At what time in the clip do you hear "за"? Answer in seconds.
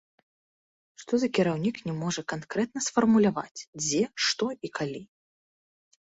1.23-1.27